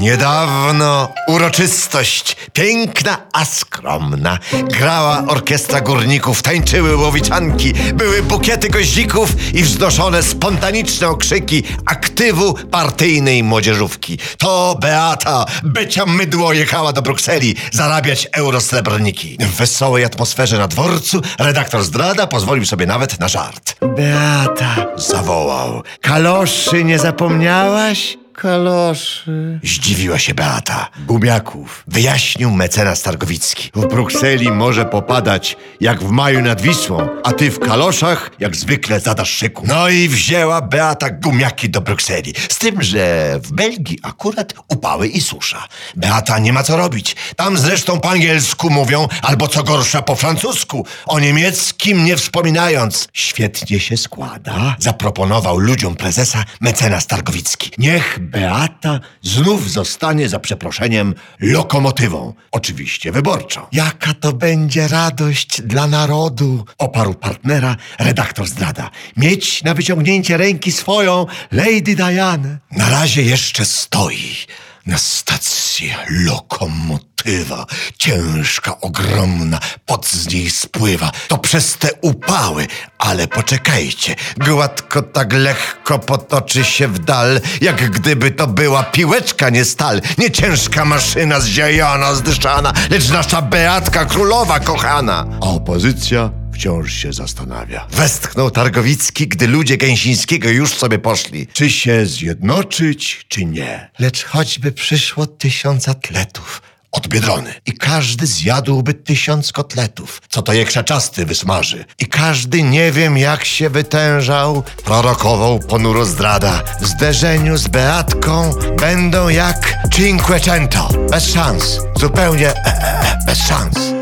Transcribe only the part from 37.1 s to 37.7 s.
a ty w